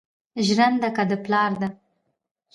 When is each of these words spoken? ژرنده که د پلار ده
ژرنده 0.45 0.89
که 0.95 1.03
د 1.09 1.11
پلار 1.23 1.51
ده 1.61 1.69